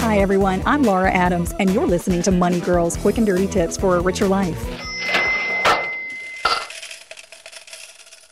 Hi 0.00 0.18
everyone, 0.18 0.62
I'm 0.66 0.82
Laura 0.82 1.10
Adams 1.10 1.52
and 1.60 1.70
you're 1.72 1.86
listening 1.86 2.22
to 2.22 2.30
Money 2.30 2.60
Girls 2.60 2.96
Quick 2.96 3.18
and 3.18 3.26
Dirty 3.26 3.46
Tips 3.46 3.76
for 3.76 3.96
a 3.96 4.00
Richer 4.00 4.26
Life. 4.26 4.58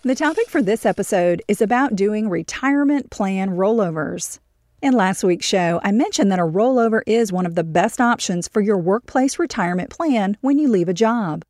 The 0.03 0.15
topic 0.15 0.49
for 0.51 0.61
this 0.61 0.85
episode 0.85 1.43
is 1.49 1.63
about 1.63 1.97
doing 1.97 2.29
retirement 2.29 3.11
plan 3.11 3.51
rollovers. 3.51 4.39
In 4.83 4.93
last 4.93 5.25
week's 5.25 5.47
show, 5.47 5.81
I 5.83 5.93
mentioned 5.93 6.31
that 6.31 6.39
a 6.39 6.43
rollover 6.43 7.01
is 7.07 7.33
one 7.33 7.47
of 7.47 7.55
the 7.55 7.65
best 7.65 8.03
options 8.03 8.47
for 8.47 8.61
your 8.61 8.77
workplace 8.77 9.39
retirement 9.39 9.89
plan 9.89 10.37
when 10.43 10.59
you 10.59 10.69
leave 10.69 10.91
a 10.91 10.95
job. 10.95 11.43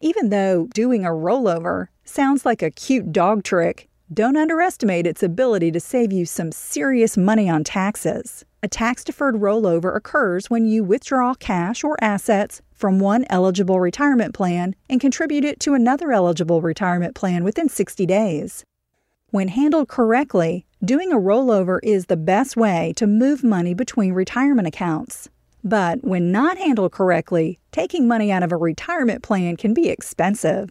Even 0.00 0.30
though 0.30 0.68
doing 0.72 1.04
a 1.04 1.10
rollover 1.10 1.88
sounds 2.04 2.46
like 2.46 2.62
a 2.62 2.70
cute 2.70 3.12
dog 3.12 3.44
trick, 3.44 3.90
don't 4.12 4.36
underestimate 4.36 5.06
its 5.06 5.22
ability 5.22 5.70
to 5.70 5.80
save 5.80 6.12
you 6.12 6.26
some 6.26 6.52
serious 6.52 7.16
money 7.16 7.48
on 7.48 7.64
taxes. 7.64 8.44
A 8.62 8.68
tax 8.68 9.04
deferred 9.04 9.36
rollover 9.36 9.96
occurs 9.96 10.50
when 10.50 10.66
you 10.66 10.84
withdraw 10.84 11.34
cash 11.34 11.82
or 11.82 11.96
assets 12.02 12.60
from 12.74 13.00
one 13.00 13.24
eligible 13.30 13.80
retirement 13.80 14.34
plan 14.34 14.74
and 14.90 15.00
contribute 15.00 15.44
it 15.44 15.60
to 15.60 15.74
another 15.74 16.12
eligible 16.12 16.60
retirement 16.60 17.14
plan 17.14 17.42
within 17.42 17.68
60 17.68 18.04
days. 18.06 18.64
When 19.30 19.48
handled 19.48 19.88
correctly, 19.88 20.66
doing 20.84 21.12
a 21.12 21.16
rollover 21.16 21.78
is 21.82 22.06
the 22.06 22.16
best 22.16 22.56
way 22.56 22.92
to 22.96 23.06
move 23.06 23.42
money 23.42 23.72
between 23.72 24.12
retirement 24.12 24.68
accounts. 24.68 25.30
But 25.64 26.04
when 26.04 26.32
not 26.32 26.58
handled 26.58 26.92
correctly, 26.92 27.58
taking 27.70 28.06
money 28.08 28.30
out 28.30 28.42
of 28.42 28.52
a 28.52 28.56
retirement 28.56 29.22
plan 29.22 29.56
can 29.56 29.72
be 29.72 29.88
expensive. 29.88 30.68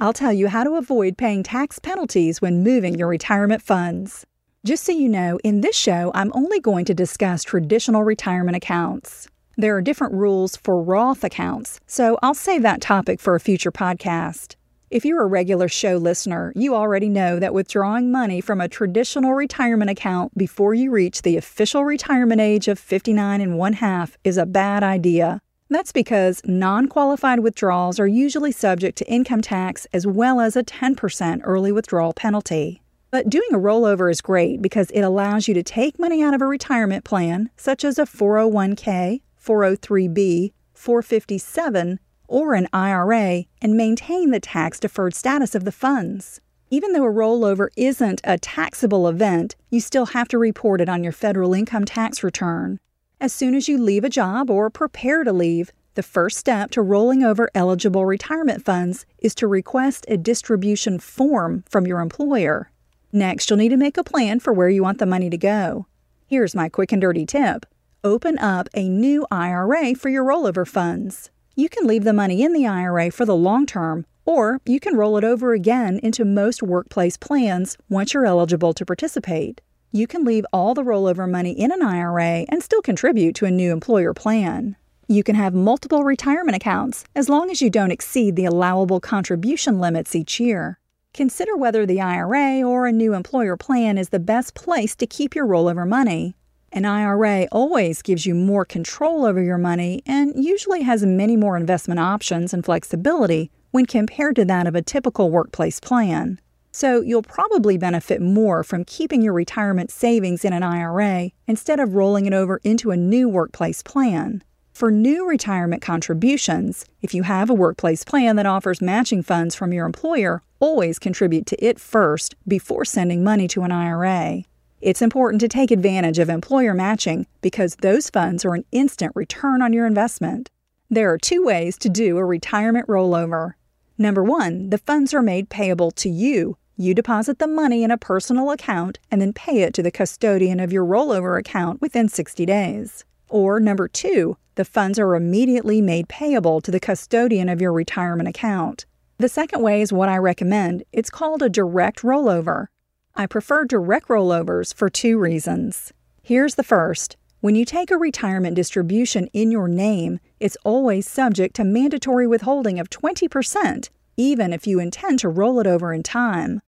I'll 0.00 0.12
tell 0.12 0.32
you 0.32 0.46
how 0.46 0.62
to 0.62 0.76
avoid 0.76 1.18
paying 1.18 1.42
tax 1.42 1.80
penalties 1.80 2.40
when 2.40 2.62
moving 2.62 2.94
your 2.94 3.08
retirement 3.08 3.62
funds. 3.62 4.24
Just 4.64 4.84
so 4.84 4.92
you 4.92 5.08
know, 5.08 5.40
in 5.42 5.60
this 5.60 5.74
show, 5.74 6.12
I'm 6.14 6.30
only 6.36 6.60
going 6.60 6.84
to 6.84 6.94
discuss 6.94 7.42
traditional 7.42 8.04
retirement 8.04 8.56
accounts. 8.56 9.26
There 9.56 9.76
are 9.76 9.82
different 9.82 10.14
rules 10.14 10.54
for 10.54 10.80
Roth 10.80 11.24
accounts, 11.24 11.80
so 11.88 12.16
I'll 12.22 12.34
save 12.34 12.62
that 12.62 12.80
topic 12.80 13.18
for 13.18 13.34
a 13.34 13.40
future 13.40 13.72
podcast. 13.72 14.54
If 14.88 15.04
you're 15.04 15.22
a 15.22 15.26
regular 15.26 15.66
show 15.66 15.96
listener, 15.96 16.52
you 16.54 16.76
already 16.76 17.08
know 17.08 17.40
that 17.40 17.52
withdrawing 17.52 18.12
money 18.12 18.40
from 18.40 18.60
a 18.60 18.68
traditional 18.68 19.34
retirement 19.34 19.90
account 19.90 20.38
before 20.38 20.74
you 20.74 20.92
reach 20.92 21.22
the 21.22 21.36
official 21.36 21.84
retirement 21.84 22.40
age 22.40 22.68
of 22.68 22.78
59 22.78 23.40
and 23.40 23.58
one 23.58 23.72
half 23.72 24.16
is 24.22 24.38
a 24.38 24.46
bad 24.46 24.84
idea. 24.84 25.40
That's 25.70 25.92
because 25.92 26.40
non 26.44 26.88
qualified 26.88 27.40
withdrawals 27.40 28.00
are 28.00 28.06
usually 28.06 28.52
subject 28.52 28.96
to 28.98 29.12
income 29.12 29.42
tax 29.42 29.86
as 29.92 30.06
well 30.06 30.40
as 30.40 30.56
a 30.56 30.64
10% 30.64 31.40
early 31.44 31.72
withdrawal 31.72 32.14
penalty. 32.14 32.80
But 33.10 33.28
doing 33.28 33.48
a 33.52 33.58
rollover 33.58 34.10
is 34.10 34.20
great 34.20 34.62
because 34.62 34.90
it 34.90 35.02
allows 35.02 35.46
you 35.46 35.54
to 35.54 35.62
take 35.62 35.98
money 35.98 36.22
out 36.22 36.34
of 36.34 36.42
a 36.42 36.46
retirement 36.46 37.04
plan, 37.04 37.50
such 37.56 37.84
as 37.84 37.98
a 37.98 38.04
401k, 38.04 39.20
403b, 39.42 40.52
457, 40.74 42.00
or 42.28 42.54
an 42.54 42.68
IRA 42.72 43.44
and 43.60 43.76
maintain 43.76 44.30
the 44.30 44.40
tax 44.40 44.78
deferred 44.80 45.14
status 45.14 45.54
of 45.54 45.64
the 45.64 45.72
funds. 45.72 46.40
Even 46.70 46.92
though 46.92 47.04
a 47.04 47.12
rollover 47.12 47.68
isn't 47.76 48.20
a 48.24 48.38
taxable 48.38 49.08
event, 49.08 49.56
you 49.70 49.80
still 49.80 50.06
have 50.06 50.28
to 50.28 50.38
report 50.38 50.82
it 50.82 50.88
on 50.88 51.02
your 51.02 51.12
federal 51.12 51.54
income 51.54 51.86
tax 51.86 52.22
return. 52.22 52.78
As 53.20 53.32
soon 53.32 53.56
as 53.56 53.66
you 53.66 53.78
leave 53.78 54.04
a 54.04 54.08
job 54.08 54.48
or 54.48 54.70
prepare 54.70 55.24
to 55.24 55.32
leave, 55.32 55.72
the 55.96 56.04
first 56.04 56.38
step 56.38 56.70
to 56.70 56.82
rolling 56.82 57.24
over 57.24 57.50
eligible 57.52 58.06
retirement 58.06 58.64
funds 58.64 59.06
is 59.18 59.34
to 59.34 59.48
request 59.48 60.06
a 60.06 60.16
distribution 60.16 61.00
form 61.00 61.64
from 61.68 61.84
your 61.84 61.98
employer. 61.98 62.70
Next, 63.12 63.50
you'll 63.50 63.58
need 63.58 63.70
to 63.70 63.76
make 63.76 63.96
a 63.96 64.04
plan 64.04 64.38
for 64.38 64.52
where 64.52 64.68
you 64.68 64.84
want 64.84 64.98
the 64.98 65.06
money 65.06 65.30
to 65.30 65.36
go. 65.36 65.86
Here's 66.28 66.54
my 66.54 66.68
quick 66.68 66.92
and 66.92 67.00
dirty 67.00 67.26
tip 67.26 67.66
open 68.04 68.38
up 68.38 68.68
a 68.72 68.88
new 68.88 69.26
IRA 69.32 69.96
for 69.96 70.08
your 70.08 70.24
rollover 70.24 70.66
funds. 70.66 71.30
You 71.56 71.68
can 71.68 71.88
leave 71.88 72.04
the 72.04 72.12
money 72.12 72.44
in 72.44 72.52
the 72.52 72.68
IRA 72.68 73.10
for 73.10 73.26
the 73.26 73.34
long 73.34 73.66
term, 73.66 74.06
or 74.24 74.60
you 74.64 74.78
can 74.78 74.96
roll 74.96 75.16
it 75.16 75.24
over 75.24 75.54
again 75.54 75.98
into 76.04 76.24
most 76.24 76.62
workplace 76.62 77.16
plans 77.16 77.76
once 77.88 78.14
you're 78.14 78.26
eligible 78.26 78.72
to 78.74 78.86
participate. 78.86 79.60
You 79.90 80.06
can 80.06 80.24
leave 80.24 80.44
all 80.52 80.74
the 80.74 80.82
rollover 80.82 81.28
money 81.28 81.52
in 81.52 81.72
an 81.72 81.80
IRA 81.80 82.44
and 82.50 82.62
still 82.62 82.82
contribute 82.82 83.34
to 83.36 83.46
a 83.46 83.50
new 83.50 83.72
employer 83.72 84.12
plan. 84.12 84.76
You 85.06 85.22
can 85.22 85.34
have 85.34 85.54
multiple 85.54 86.04
retirement 86.04 86.56
accounts 86.56 87.04
as 87.14 87.30
long 87.30 87.50
as 87.50 87.62
you 87.62 87.70
don't 87.70 87.90
exceed 87.90 88.36
the 88.36 88.44
allowable 88.44 89.00
contribution 89.00 89.80
limits 89.80 90.14
each 90.14 90.38
year. 90.38 90.78
Consider 91.14 91.56
whether 91.56 91.86
the 91.86 92.02
IRA 92.02 92.62
or 92.62 92.86
a 92.86 92.92
new 92.92 93.14
employer 93.14 93.56
plan 93.56 93.96
is 93.96 94.10
the 94.10 94.20
best 94.20 94.54
place 94.54 94.94
to 94.96 95.06
keep 95.06 95.34
your 95.34 95.46
rollover 95.46 95.88
money. 95.88 96.36
An 96.70 96.84
IRA 96.84 97.46
always 97.50 98.02
gives 98.02 98.26
you 98.26 98.34
more 98.34 98.66
control 98.66 99.24
over 99.24 99.42
your 99.42 99.56
money 99.56 100.02
and 100.04 100.34
usually 100.36 100.82
has 100.82 101.02
many 101.02 101.34
more 101.34 101.56
investment 101.56 101.98
options 101.98 102.52
and 102.52 102.62
flexibility 102.62 103.50
when 103.70 103.86
compared 103.86 104.36
to 104.36 104.44
that 104.44 104.66
of 104.66 104.74
a 104.74 104.82
typical 104.82 105.30
workplace 105.30 105.80
plan. 105.80 106.38
So 106.78 107.00
you'll 107.00 107.24
probably 107.24 107.76
benefit 107.76 108.22
more 108.22 108.62
from 108.62 108.84
keeping 108.84 109.20
your 109.20 109.32
retirement 109.32 109.90
savings 109.90 110.44
in 110.44 110.52
an 110.52 110.62
IRA 110.62 111.32
instead 111.48 111.80
of 111.80 111.96
rolling 111.96 112.24
it 112.26 112.32
over 112.32 112.60
into 112.62 112.92
a 112.92 112.96
new 112.96 113.28
workplace 113.28 113.82
plan. 113.82 114.44
For 114.74 114.92
new 114.92 115.28
retirement 115.28 115.82
contributions, 115.82 116.84
if 117.02 117.14
you 117.14 117.24
have 117.24 117.50
a 117.50 117.52
workplace 117.52 118.04
plan 118.04 118.36
that 118.36 118.46
offers 118.46 118.80
matching 118.80 119.24
funds 119.24 119.56
from 119.56 119.72
your 119.72 119.86
employer, 119.86 120.40
always 120.60 121.00
contribute 121.00 121.46
to 121.46 121.56
it 121.58 121.80
first 121.80 122.36
before 122.46 122.84
sending 122.84 123.24
money 123.24 123.48
to 123.48 123.62
an 123.62 123.72
IRA. 123.72 124.44
It's 124.80 125.02
important 125.02 125.40
to 125.40 125.48
take 125.48 125.72
advantage 125.72 126.20
of 126.20 126.28
employer 126.30 126.74
matching 126.74 127.26
because 127.40 127.74
those 127.80 128.08
funds 128.08 128.44
are 128.44 128.54
an 128.54 128.64
instant 128.70 129.10
return 129.16 129.62
on 129.62 129.72
your 129.72 129.88
investment. 129.88 130.48
There 130.88 131.12
are 131.12 131.18
two 131.18 131.42
ways 131.42 131.76
to 131.78 131.88
do 131.88 132.18
a 132.18 132.24
retirement 132.24 132.86
rollover. 132.86 133.54
Number 134.00 134.22
one, 134.22 134.70
the 134.70 134.78
funds 134.78 135.12
are 135.12 135.22
made 135.22 135.50
payable 135.50 135.90
to 135.90 136.08
you. 136.08 136.56
You 136.80 136.94
deposit 136.94 137.40
the 137.40 137.48
money 137.48 137.82
in 137.82 137.90
a 137.90 137.98
personal 137.98 138.52
account 138.52 139.00
and 139.10 139.20
then 139.20 139.32
pay 139.32 139.62
it 139.62 139.74
to 139.74 139.82
the 139.82 139.90
custodian 139.90 140.60
of 140.60 140.72
your 140.72 140.84
rollover 140.84 141.36
account 141.36 141.80
within 141.80 142.08
60 142.08 142.46
days. 142.46 143.04
Or 143.28 143.58
number 143.58 143.88
two, 143.88 144.36
the 144.54 144.64
funds 144.64 144.96
are 144.96 145.16
immediately 145.16 145.82
made 145.82 146.08
payable 146.08 146.60
to 146.60 146.70
the 146.70 146.78
custodian 146.78 147.48
of 147.48 147.60
your 147.60 147.72
retirement 147.72 148.28
account. 148.28 148.86
The 149.18 149.28
second 149.28 149.60
way 149.60 149.82
is 149.82 149.92
what 149.92 150.08
I 150.08 150.18
recommend. 150.18 150.84
It's 150.92 151.10
called 151.10 151.42
a 151.42 151.48
direct 151.48 152.02
rollover. 152.02 152.68
I 153.16 153.26
prefer 153.26 153.64
direct 153.64 154.06
rollovers 154.06 154.72
for 154.72 154.88
two 154.88 155.18
reasons. 155.18 155.92
Here's 156.22 156.54
the 156.54 156.62
first. 156.62 157.16
When 157.40 157.56
you 157.56 157.64
take 157.64 157.90
a 157.90 157.98
retirement 157.98 158.54
distribution 158.54 159.26
in 159.32 159.50
your 159.50 159.66
name, 159.66 160.20
it's 160.38 160.56
always 160.62 161.08
subject 161.08 161.56
to 161.56 161.64
mandatory 161.64 162.28
withholding 162.28 162.78
of 162.78 162.88
20%, 162.88 163.90
even 164.16 164.52
if 164.52 164.64
you 164.64 164.78
intend 164.78 165.18
to 165.18 165.28
roll 165.28 165.58
it 165.58 165.66
over 165.66 165.92
in 165.92 166.04
time. 166.04 166.60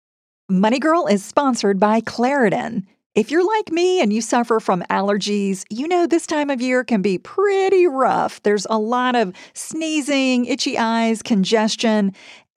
Money 0.52 0.80
Girl 0.80 1.06
is 1.06 1.24
sponsored 1.24 1.80
by 1.80 2.02
Claritin. 2.02 2.88
If 3.14 3.30
you're 3.30 3.46
like 3.46 3.72
me 3.72 4.02
and 4.02 4.12
you 4.12 4.20
suffer 4.20 4.60
from 4.60 4.82
allergies, 4.90 5.64
you 5.70 5.88
know 5.88 6.08
this 6.08 6.26
time 6.26 6.50
of 6.50 6.60
year 6.60 6.84
can 6.84 7.04
be 7.04 7.20
pretty 7.20 7.86
rough. 7.86 8.42
There's 8.42 8.66
a 8.68 8.80
lot 8.80 9.16
of 9.16 9.32
sneezing, 9.54 10.46
itchy 10.46 10.76
eyes, 10.76 11.22
congestion, 11.22 12.16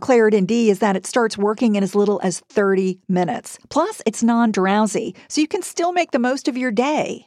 Claritin 0.00 0.46
D 0.46 0.70
is 0.70 0.78
that 0.80 0.96
it 0.96 1.06
starts 1.06 1.38
working 1.38 1.76
in 1.76 1.82
as 1.82 1.94
little 1.94 2.20
as 2.22 2.40
30 2.48 3.00
minutes. 3.08 3.58
Plus, 3.68 4.02
it's 4.06 4.22
non 4.22 4.50
drowsy, 4.52 5.14
so 5.28 5.40
you 5.40 5.48
can 5.48 5.62
still 5.62 5.92
make 5.92 6.10
the 6.10 6.18
most 6.18 6.48
of 6.48 6.56
your 6.56 6.70
day. 6.70 7.26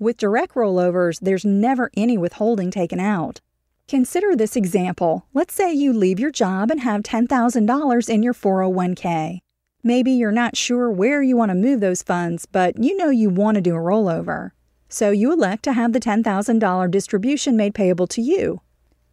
With 0.00 0.16
direct 0.16 0.54
rollovers, 0.54 1.20
there's 1.20 1.44
never 1.44 1.90
any 1.96 2.18
withholding 2.18 2.72
taken 2.72 2.98
out. 2.98 3.40
Consider 3.86 4.34
this 4.34 4.56
example. 4.56 5.26
Let's 5.32 5.54
say 5.54 5.72
you 5.72 5.92
leave 5.92 6.18
your 6.18 6.32
job 6.32 6.70
and 6.72 6.80
have 6.80 7.02
$10,000 7.02 8.08
in 8.08 8.22
your 8.22 8.34
401k. 8.34 9.38
Maybe 9.84 10.10
you're 10.10 10.32
not 10.32 10.56
sure 10.56 10.90
where 10.90 11.22
you 11.22 11.36
want 11.36 11.50
to 11.50 11.54
move 11.54 11.80
those 11.80 12.02
funds, 12.02 12.44
but 12.46 12.82
you 12.82 12.96
know 12.96 13.10
you 13.10 13.30
want 13.30 13.54
to 13.54 13.60
do 13.60 13.76
a 13.76 13.78
rollover. 13.78 14.50
So 14.88 15.10
you 15.10 15.32
elect 15.32 15.62
to 15.64 15.74
have 15.74 15.92
the 15.92 16.00
$10,000 16.00 16.90
distribution 16.90 17.56
made 17.56 17.74
payable 17.74 18.08
to 18.08 18.20
you. 18.20 18.62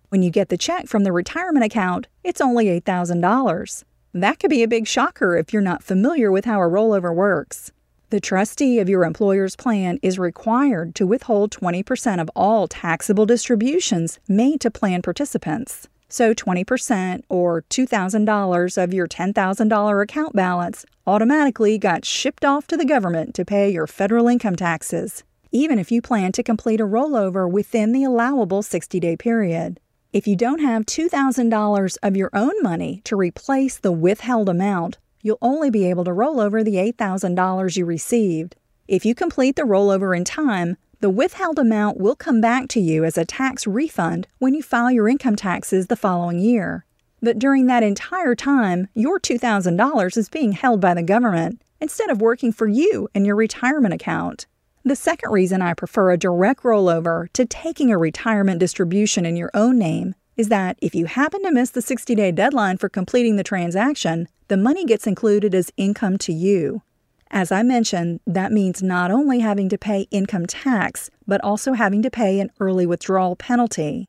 When 0.10 0.24
you 0.24 0.32
get 0.32 0.50
the 0.50 0.58
check 0.58 0.88
from 0.88 1.04
the 1.04 1.12
retirement 1.12 1.66
account, 1.66 2.08
it's 2.24 2.42
only 2.42 2.66
$8,000. 2.66 3.84
That 4.14 4.40
could 4.40 4.50
be 4.50 4.64
a 4.64 4.68
big 4.68 4.88
shocker 4.88 5.38
if 5.38 5.54
you're 5.54 5.62
not 5.62 5.84
familiar 5.84 6.32
with 6.32 6.46
how 6.46 6.60
a 6.60 6.70
rollover 6.70 7.14
works. 7.14 7.72
The 8.12 8.20
trustee 8.20 8.80
of 8.80 8.90
your 8.90 9.06
employer's 9.06 9.56
plan 9.56 9.98
is 10.02 10.20
required 10.20 10.96
to 10.96 11.08
withhold 11.08 11.50
20% 11.50 12.20
of 12.20 12.30
all 12.36 12.68
taxable 12.68 13.26
distributions 13.26 14.20
made 14.28 14.60
to 14.62 14.70
plan 14.70 15.02
participants. 15.02 15.88
So 16.10 16.34
20% 16.34 17.24
or 17.30 17.62
$2,000 17.70 18.84
of 18.84 18.94
your 18.94 19.08
$10,000 19.08 20.04
account 20.04 20.36
balance 20.36 20.86
automatically 21.08 21.78
got 21.78 22.04
shipped 22.04 22.44
off 22.44 22.68
to 22.68 22.76
the 22.76 22.84
government 22.84 23.34
to 23.36 23.46
pay 23.46 23.70
your 23.70 23.88
federal 23.88 24.28
income 24.28 24.58
taxes, 24.58 25.24
even 25.54 25.80
if 25.80 25.90
you 25.90 26.02
plan 26.02 26.34
to 26.34 26.44
complete 26.44 26.82
a 26.82 26.86
rollover 26.86 27.50
within 27.50 27.94
the 27.94 28.04
allowable 28.04 28.62
60 28.62 29.00
day 29.00 29.16
period. 29.16 29.80
If 30.12 30.28
you 30.28 30.36
don't 30.36 30.60
have 30.60 30.86
$2,000 30.86 31.98
of 32.04 32.18
your 32.18 32.30
own 32.34 32.62
money 32.62 33.00
to 33.06 33.16
replace 33.16 33.78
the 33.78 33.94
withheld 33.94 34.50
amount, 34.50 34.98
you'll 35.22 35.38
only 35.42 35.70
be 35.70 35.90
able 35.90 36.04
to 36.06 36.14
roll 36.14 36.40
over 36.40 36.64
the 36.64 36.76
$8,000 36.76 37.78
you 37.78 37.86
received. 37.86 38.56
If 38.88 39.06
you 39.06 39.16
complete 39.16 39.56
the 39.56 39.64
rollover 39.64 40.16
in 40.16 40.26
time, 40.26 40.78
the 41.00 41.10
withheld 41.10 41.58
amount 41.58 41.98
will 41.98 42.16
come 42.16 42.42
back 42.42 42.68
to 42.70 42.80
you 42.80 43.04
as 43.04 43.18
a 43.18 43.26
tax 43.26 43.66
refund 43.66 44.28
when 44.40 44.54
you 44.54 44.62
file 44.62 44.92
your 44.92 45.10
income 45.10 45.36
taxes 45.36 45.88
the 45.88 45.96
following 45.96 46.40
year. 46.40 46.86
But 47.22 47.40
during 47.40 47.68
that 47.68 47.84
entire 47.84 48.36
time, 48.36 48.88
your 48.94 49.20
$2,000 49.20 50.18
is 50.18 50.30
being 50.30 50.52
held 50.52 50.82
by 50.82 50.94
the 50.94 51.04
government 51.04 51.62
instead 51.80 52.10
of 52.10 52.22
working 52.22 52.52
for 52.52 52.68
you 52.68 53.10
in 53.14 53.26
your 53.26 53.36
retirement 53.36 53.94
account. 53.94 54.46
The 54.84 54.96
second 54.96 55.32
reason 55.32 55.62
I 55.62 55.74
prefer 55.74 56.12
a 56.12 56.18
direct 56.18 56.64
rollover 56.64 57.32
to 57.34 57.46
taking 57.46 57.92
a 57.92 57.98
retirement 57.98 58.60
distribution 58.60 59.26
in 59.26 59.36
your 59.36 59.52
own 59.54 59.78
name 59.78 60.16
is 60.42 60.50
that 60.50 60.76
if 60.82 60.96
you 60.96 61.06
happen 61.06 61.44
to 61.44 61.52
miss 61.52 61.70
the 61.70 61.84
60 61.84 62.16
day 62.16 62.32
deadline 62.32 62.76
for 62.76 62.90
completing 62.90 63.36
the 63.36 63.44
transaction, 63.44 64.28
the 64.48 64.58
money 64.58 64.86
gets 64.86 65.06
included 65.06 65.54
as 65.54 65.72
income 65.78 66.18
to 66.18 66.34
you. 66.34 66.82
As 67.30 67.52
I 67.52 67.62
mentioned, 67.62 68.22
that 68.26 68.52
means 68.52 68.82
not 68.82 69.12
only 69.12 69.40
having 69.40 69.70
to 69.70 69.78
pay 69.78 70.08
income 70.10 70.48
tax, 70.48 71.12
but 71.28 71.44
also 71.44 71.74
having 71.74 72.02
to 72.02 72.10
pay 72.10 72.40
an 72.40 72.50
early 72.60 72.88
withdrawal 72.88 73.36
penalty. 73.36 74.08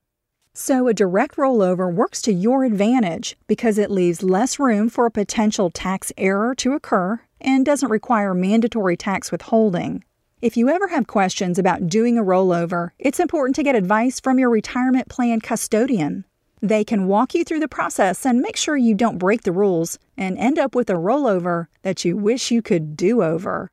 So, 0.55 0.89
a 0.89 0.95
direct 0.95 1.37
rollover 1.37 1.93
works 1.93 2.23
to 2.23 2.33
your 2.33 2.65
advantage 2.65 3.37
because 3.47 3.77
it 3.77 3.91
leaves 3.91 4.23
less 4.23 4.59
room 4.59 4.89
for 4.89 5.05
a 5.05 5.11
potential 5.11 5.69
tax 5.69 6.13
error 6.17 6.55
to 6.57 6.73
occur 6.73 7.21
and 7.43 7.67
doesn't 7.67 7.91
require 7.91 8.33
mandatory 8.33 8.97
tax 8.97 9.31
withholding. 9.31 10.03
If 10.43 10.57
you 10.57 10.69
ever 10.69 10.89
have 10.89 11.07
questions 11.07 11.57
about 11.57 11.87
doing 11.87 12.19
a 12.19 12.25
rollover, 12.25 12.91
it's 12.99 13.21
important 13.21 13.55
to 13.55 13.63
get 13.63 13.77
advice 13.77 14.19
from 14.19 14.41
your 14.41 14.51
retirement 14.51 15.09
plan 15.09 15.41
custodian. 15.41 16.25
They 16.61 16.83
can 16.83 17.07
walk 17.07 17.33
you 17.33 17.45
through 17.45 17.61
the 17.61 17.69
process 17.69 18.27
and 18.27 18.41
make 18.41 18.57
sure 18.57 18.77
you 18.77 18.97
don't 18.97 19.19
break 19.19 19.43
the 19.43 19.53
rules 19.53 20.01
and 20.17 20.37
end 20.37 20.59
up 20.59 20.75
with 20.75 20.91
a 20.91 20.95
rollover 20.95 21.69
that 21.83 22.05
you 22.05 22.17
wish 22.17 22.51
you 22.51 22.61
could 22.61 22.97
do 22.97 23.23
over. 23.23 23.71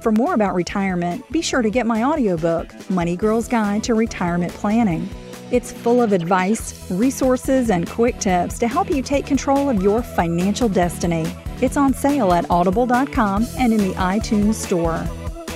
For 0.00 0.12
more 0.12 0.34
about 0.34 0.54
retirement, 0.54 1.24
be 1.32 1.40
sure 1.40 1.62
to 1.62 1.70
get 1.70 1.86
my 1.86 2.02
audiobook, 2.04 2.74
Money 2.90 3.16
Girl's 3.16 3.48
Guide 3.48 3.82
to 3.84 3.94
Retirement 3.94 4.52
Planning. 4.52 5.08
It's 5.50 5.72
full 5.72 6.02
of 6.02 6.12
advice, 6.12 6.90
resources, 6.90 7.70
and 7.70 7.88
quick 7.88 8.18
tips 8.18 8.58
to 8.58 8.68
help 8.68 8.90
you 8.90 9.00
take 9.00 9.24
control 9.24 9.70
of 9.70 9.82
your 9.82 10.02
financial 10.02 10.68
destiny. 10.68 11.24
It's 11.62 11.78
on 11.78 11.94
sale 11.94 12.34
at 12.34 12.50
audible.com 12.50 13.46
and 13.56 13.72
in 13.72 13.78
the 13.78 13.94
iTunes 13.94 14.56
Store. 14.56 15.08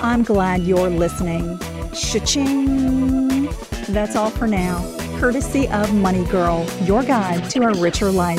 I'm 0.03 0.23
glad 0.23 0.63
you're 0.63 0.91
listening. 0.91 1.59
Cha-ching! 1.93 3.47
That's 3.89 4.17
all 4.17 4.31
for 4.31 4.47
now 4.47 4.99
courtesy 5.19 5.69
of 5.69 5.93
Money 5.93 6.25
Girl, 6.27 6.65
your 6.85 7.03
guide 7.03 7.51
to 7.51 7.63
a 7.65 7.75
richer 7.75 8.11
life. 8.11 8.39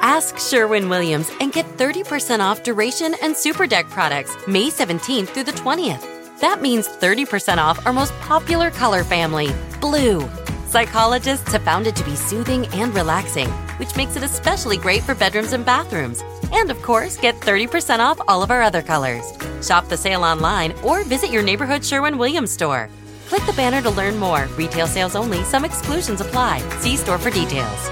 Ask 0.00 0.38
Sherwin 0.38 0.88
Williams 0.88 1.30
and 1.40 1.52
get 1.52 1.66
30% 1.76 2.40
off 2.40 2.62
duration 2.62 3.14
and 3.22 3.36
super 3.36 3.66
deck 3.66 3.88
products 3.88 4.36
May 4.46 4.68
17th 4.70 5.28
through 5.28 5.44
the 5.44 5.52
20th. 5.52 6.38
That 6.40 6.62
means 6.62 6.88
30% 6.88 7.58
off 7.58 7.84
our 7.84 7.92
most 7.92 8.12
popular 8.20 8.70
color 8.70 9.02
family, 9.02 9.50
blue. 9.80 10.28
Psychologists 10.70 11.50
have 11.50 11.64
found 11.64 11.88
it 11.88 11.96
to 11.96 12.04
be 12.04 12.14
soothing 12.14 12.64
and 12.68 12.94
relaxing, 12.94 13.48
which 13.80 13.96
makes 13.96 14.14
it 14.14 14.22
especially 14.22 14.76
great 14.76 15.02
for 15.02 15.16
bedrooms 15.16 15.52
and 15.52 15.64
bathrooms. 15.64 16.22
And 16.52 16.70
of 16.70 16.80
course, 16.80 17.16
get 17.16 17.34
30% 17.40 17.98
off 17.98 18.20
all 18.28 18.40
of 18.40 18.52
our 18.52 18.62
other 18.62 18.80
colors. 18.80 19.32
Shop 19.66 19.88
the 19.88 19.96
sale 19.96 20.22
online 20.22 20.70
or 20.84 21.02
visit 21.02 21.32
your 21.32 21.42
neighborhood 21.42 21.84
Sherwin 21.84 22.18
Williams 22.18 22.52
store. 22.52 22.88
Click 23.26 23.44
the 23.46 23.52
banner 23.54 23.82
to 23.82 23.90
learn 23.90 24.16
more. 24.16 24.46
Retail 24.56 24.86
sales 24.86 25.16
only, 25.16 25.42
some 25.42 25.64
exclusions 25.64 26.20
apply. 26.20 26.60
See 26.78 26.94
store 26.94 27.18
for 27.18 27.30
details. 27.30 27.90